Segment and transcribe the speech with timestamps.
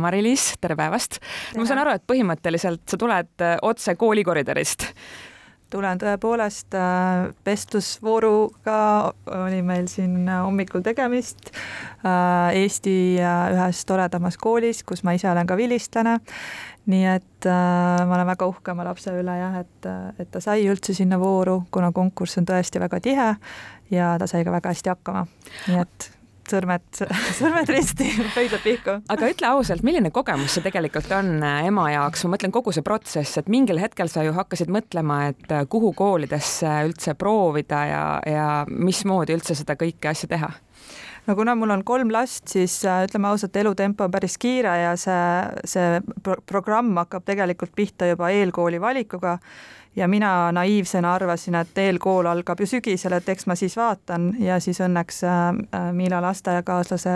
[0.00, 1.20] Mari-Liis, tere päevast!
[1.56, 4.88] ma saan aru, et põhimõtteliselt sa tuled äh, otse kooli koridorist
[5.70, 8.78] tulen tõepoolest äh, vestlusvooruga
[9.36, 15.58] oli meil siin hommikul tegemist äh, Eesti ühes toredamas koolis, kus ma ise olen ka
[15.60, 16.18] vilistlane.
[16.90, 20.96] nii et ma olen väga uhke oma lapse üle jah, et, et ta sai üldse
[20.96, 23.28] sinna vooru, kuna konkurss on tõesti väga tihe
[23.94, 25.26] ja ta sai ka väga hästi hakkama,
[25.68, 26.08] nii et
[26.50, 26.86] sõrmed,
[27.38, 28.96] sõrmed risti, pöidlad pihku.
[29.12, 32.86] aga ütle ausalt, milline kogemus see tegelikult on äh, ema jaoks, ma mõtlen kogu see
[32.86, 38.02] protsess, et mingil hetkel sa ju hakkasid mõtlema, et äh, kuhu koolidesse üldse proovida ja,
[38.26, 40.50] ja mismoodi üldse seda kõike asja teha
[41.26, 44.94] no kuna mul on kolm last, siis äh, ütleme ausalt, elutempo on päris kiire ja
[45.00, 45.26] see,
[45.64, 49.38] see pro programm hakkab tegelikult pihta juba eelkooli valikuga
[49.96, 54.60] ja mina naiivsena arvasin, et eelkool algab ju sügisel, et eks ma siis vaatan ja
[54.62, 57.14] siis õnneks äh, äh, Miila lasteaiakaaslase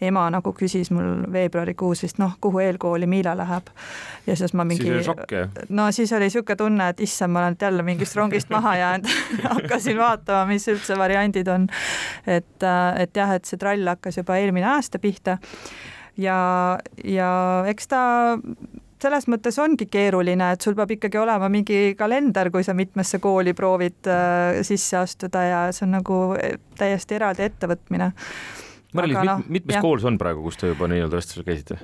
[0.00, 3.72] ema nagu küsis mul veebruarikuus vist noh, kuhu eelkooli Miila läheb.
[4.26, 4.90] ja siis ma mingi.
[5.68, 9.08] no siis oli niisugune tunne, et issand, ma olen jälle mingist rongist maha jäänud
[9.54, 11.66] hakkasin vaatama, mis üldse variandid on.
[12.26, 12.68] et,
[12.98, 15.38] et jah, et see trall hakkas juba eelmine aasta pihta
[16.16, 17.32] ja, ja
[17.70, 18.02] eks ta
[19.02, 23.54] selles mõttes ongi keeruline, et sul peab ikkagi olema mingi kalender, kui sa mitmesse kooli
[23.58, 28.12] proovid äh, sisse astuda ja see on nagu eh, täiesti eraldi ettevõtmine.
[28.92, 29.84] Mari-Liis, no, mitmes jah.
[29.84, 31.78] kool see on praegu, kus te juba nii-öelda vestlusel käisite?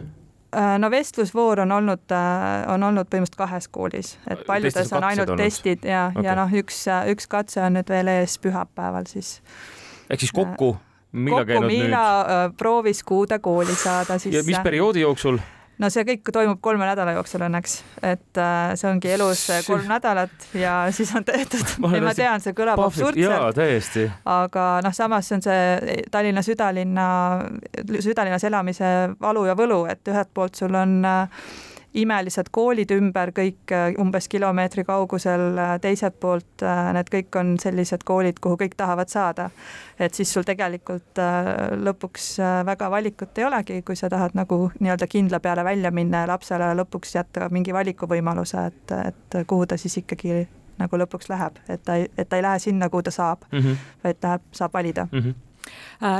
[0.54, 5.34] Äh, no vestlusvoor on olnud, äh, on olnud põhimõtteliselt kahes koolis, et paljudes on ainult
[5.34, 5.44] olnud.
[5.44, 9.38] testid ja okay., ja noh, üks, üks katse on nüüd veel ees pühapäeval siis.
[10.08, 10.76] ehk siis kokku?
[11.12, 12.58] Kokku Miila nüüd?
[12.58, 14.36] proovis kuude kooli saada sisse.
[14.36, 15.38] ja mis perioodi jooksul?
[15.78, 20.48] no see kõik toimub kolme nädala jooksul õnneks, et äh, see ongi elus kolm nädalat
[20.58, 21.76] ja siis on tehtud.
[21.94, 23.20] ja ma tean, see kõlab absurdselt.
[24.28, 27.08] aga noh, samas see on see Tallinna südalinna,
[27.86, 31.44] südalinnas elamise valu ja võlu, et ühelt poolt sul on äh,
[31.94, 37.54] imelised koolid ümber, kõik äh, umbes kilomeetri kaugusel, äh, teiselt poolt äh, need kõik on
[37.60, 39.50] sellised koolid, kuhu kõik tahavad saada.
[39.98, 41.18] et siis sul tegelikult
[41.82, 42.26] lõpuks
[42.66, 46.70] väga valikut ei olegi, kui sa tahad nagu nii-öelda kindla peale välja minna ja lapsele
[46.78, 50.46] lõpuks jätta mingi valikuvõimaluse, et, et kuhu ta siis ikkagi
[50.78, 53.58] nagu lõpuks läheb, et ta ei, et ta ei lähe sinna, kuhu ta saab mm,
[53.58, 53.84] -hmm.
[54.04, 55.18] vaid läheb, saab valida mm.
[55.18, 55.47] -hmm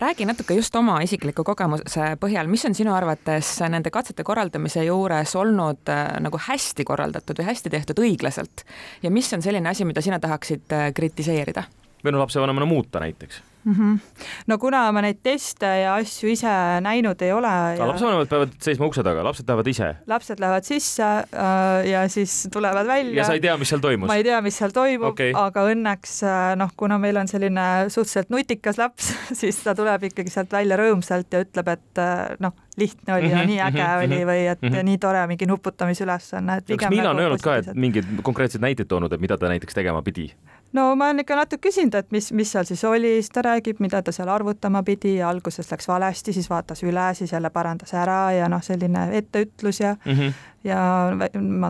[0.00, 5.34] räägi natuke just oma isikliku kogemuse põhjal, mis on sinu arvates nende katsete korraldamise juures
[5.38, 8.64] olnud äh, nagu hästi korraldatud või hästi tehtud õiglaselt
[9.02, 11.68] ja mis on selline asi, mida sina tahaksid äh, kritiseerida?
[12.04, 13.74] või no lapsevanemana muuta näiteks mm.
[13.74, 14.24] -hmm.
[14.46, 17.86] no kuna ma neid teste ja asju ise näinud ei ole ja....
[17.86, 19.90] lapsevanemad peavad seisma ukse taga, lapsed lähevad ise?
[20.06, 23.22] lapsed lähevad sisse äh, ja siis tulevad välja.
[23.22, 24.08] ja sa ei tea, mis seal toimus?
[24.08, 27.66] ma ei tea, mis seal toimub okay., aga õnneks äh, noh, kuna meil on selline
[27.88, 32.56] suhteliselt nutikas laps siis ta tuleb ikkagi sealt välja rõõmsalt ja ütleb, et äh, noh,
[32.78, 34.86] lihtne oli ja mhm, nii äge mhm, oli või et mhm.
[34.90, 39.22] nii tore mingi nuputamisülesanne, kas Miina on öelnud ka, et mingeid konkreetseid näiteid toonud, et
[39.22, 40.30] mida ta näiteks tegema pidi?
[40.72, 43.80] No ma olen ikka natuke küsinud, et mis, mis seal siis oli, siis ta räägib,
[43.84, 47.94] mida ta seal arvutama pidi ja alguses läks valesti, siis vaatas üle, siis jälle parandas
[47.96, 50.32] ära ja noh, selline etteütlus ja mm -hmm.
[50.64, 50.80] ja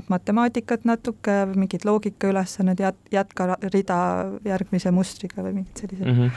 [0.09, 3.99] matemaatikat natuke, mingid loogikaülesanded, jät-, jätka rida
[4.45, 6.19] järgmise mustriga või mingid sellised mm.
[6.19, 6.31] -hmm.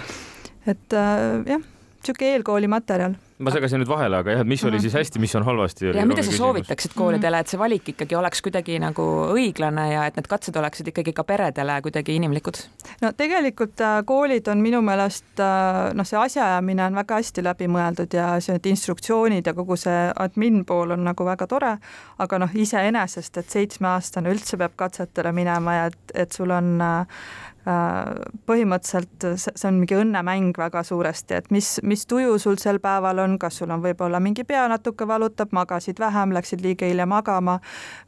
[0.67, 1.61] et äh, jah,
[2.01, 5.33] niisugune eelkooli materjal ma segasin nüüd vahele, aga jah, et mis oli siis hästi, mis
[5.39, 5.89] on halvasti?
[5.95, 10.17] ja mida sa soovitaksid koolidele, et see valik ikkagi oleks kuidagi nagu õiglane ja et
[10.19, 12.61] need katsed oleksid ikkagi ka peredele kuidagi inimlikud?
[13.01, 17.69] no tegelikult äh, koolid on minu meelest äh, noh, see asjaajamine on väga hästi läbi
[17.71, 21.75] mõeldud ja see, need instruktsioonid ja kogu see admin pool on nagu väga tore,
[22.21, 27.23] aga noh, iseenesest, et seitsmeaastane üldse peab katsetele minema ja et, et sul on äh,
[28.45, 33.37] põhimõtteliselt see on mingi õnnemäng väga suuresti, et mis, mis tuju sul sel päeval on,
[33.39, 37.59] kas sul on võib-olla mingi pea natuke valutab, magasid vähem, läksid liiga hilja magama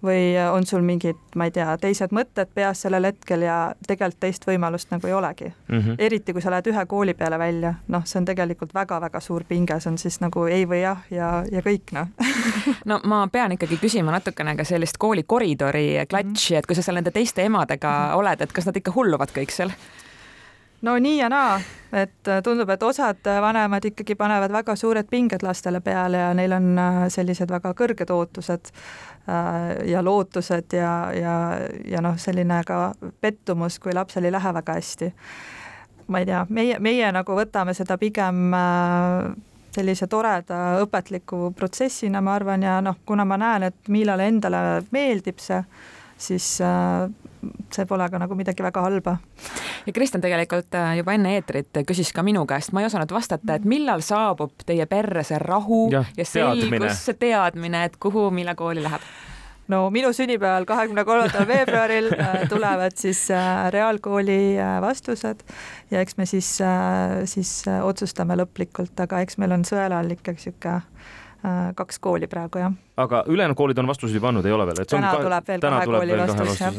[0.03, 4.47] või on sul mingid, ma ei tea, teised mõtted peas sellel hetkel ja tegelikult teist
[4.47, 5.79] võimalust nagu ei olegi mm.
[5.79, 5.95] -hmm.
[5.97, 9.79] eriti kui sa lähed ühe kooli peale välja, noh, see on tegelikult väga-väga suur pinge,
[9.79, 12.07] see on siis nagu ei või jah ja, ja kõik noh
[12.89, 16.95] no ma pean ikkagi küsima natukene ka sellist kooli koridori klatši, et kui sa seal
[16.95, 18.17] nende teiste emadega mm -hmm.
[18.17, 19.75] oled, et kas nad ikka hulluvad kõik kõik seal?
[20.83, 21.55] no nii ja naa,
[21.95, 26.33] et äh, tundub, et osad äh, vanemad ikkagi panevad väga suured pinged lastele peale ja
[26.35, 28.73] neil on äh, sellised väga kõrged ootused
[29.87, 31.33] ja lootused ja, ja,
[31.87, 32.91] ja noh, selline ka
[33.23, 35.07] pettumus, kui lapsel ei lähe väga hästi.
[36.11, 38.51] ma ei tea, meie, meie nagu võtame seda pigem
[39.71, 45.39] sellise toreda õpetliku protsessina, ma arvan, ja noh, kuna ma näen, et Miilale endale meeldib
[45.39, 45.63] see,
[46.23, 47.09] siis äh,
[47.73, 49.17] see pole ka nagu midagi väga halba.
[49.85, 53.57] ja Kristjan tegelikult äh, juba enne eetrit küsis ka minu käest, ma ei osanud vastata,
[53.57, 58.55] et millal saabub teie perre see rahu ja, ja selgus, see teadmine, et kuhu, mille
[58.59, 59.05] kooli läheb
[59.71, 63.25] no minu sünnipäeval, kahekümne kolmandal veebruaril äh, tulevad siis
[63.75, 65.43] reaalkooli vastused
[65.91, 66.55] ja eks me siis,
[67.31, 70.81] siis otsustame lõplikult, aga eks meil on sõela all ikkagi niisugune
[71.75, 74.85] kaks kooli praegu, jah aga ülejäänud koolid on vastuseid juba andnud, ei ole veel?
[74.85, 76.75] täna kahe, tuleb veel kahe kooli vastus, jah.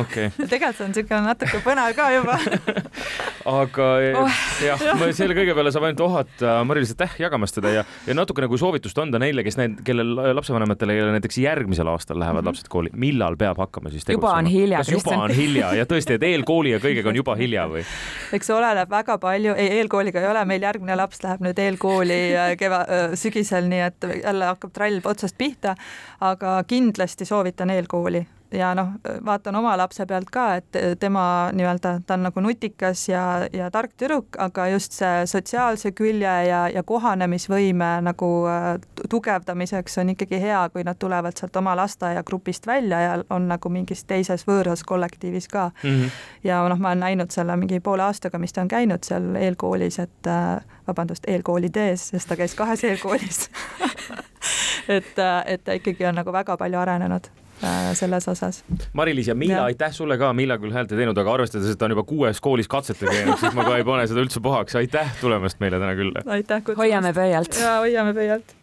[0.00, 0.30] okei.
[0.50, 2.38] tegelikult see on niisugune natuke põnev ka juba
[3.50, 3.88] aga
[4.20, 4.40] oh.
[4.64, 4.82] jah,
[5.18, 8.98] selle kõige peale saab ainult ohata Mari-Liis aitäh jagamast seda ja, ja natukene kui soovitust
[9.02, 12.52] anda neile, kes need, kellel lapsevanematele, kellel näiteks järgmisel aastal lähevad mm -hmm.
[12.52, 14.30] lapsed kooli, millal peab hakkama siis tegutsema?
[14.30, 14.78] juba on hilja.
[14.78, 17.84] kas juba on hilja ja tõesti, et eelkooli ja kõigega on juba hilja või?
[18.36, 22.56] eks oleneb väga palju, ei eelkooliga ei ole, meil järgmine laps läheb nüüd eelkooli äh,
[22.56, 25.74] keva-, äh, sügisel, nii et jälle hakkab trall otsast pihta,
[26.20, 28.88] aga kindlasti soovitan eelkooli ja noh,
[29.24, 31.24] vaatan oma lapse pealt ka, et tema
[31.54, 36.62] nii-öelda, ta on nagu nutikas ja, ja tark tüdruk, aga just see sotsiaalse külje ja,
[36.72, 38.72] ja kohanemisvõime nagu äh,
[39.10, 44.04] tugevdamiseks on ikkagi hea, kui nad tulevad sealt oma lasteaiagrupist välja ja on nagu mingis
[44.04, 45.90] teises võõras kollektiivis ka mm.
[45.90, 46.10] -hmm.
[46.44, 49.98] ja noh, ma olen näinud selle mingi poole aastaga, mis ta on käinud seal eelkoolis,
[49.98, 53.46] et äh, vabandust, eelkoolides, sest ta käis kahes eelkoolis
[54.98, 57.30] et, äh, et ta ikkagi on nagu väga palju arenenud
[57.64, 58.62] äh, selles osas.
[58.92, 61.88] Mari-Liis ja Miila, aitäh sulle ka, Miila küll häält ei teinud, aga arvestades, et ta
[61.88, 65.12] on juba kuues koolis katsetel käinud, siis ma ka ei pane seda üldse pahaks, aitäh
[65.20, 66.24] tulemast meile täna külla.
[66.26, 66.84] aitäh kutsumast.
[66.84, 67.60] hoiame pöialt.
[67.60, 68.56] ja hoiame pöialt